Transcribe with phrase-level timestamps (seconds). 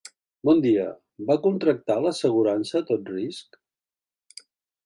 [0.47, 0.85] Bon dia,
[1.27, 3.63] va contractar la assegurança a tot risc?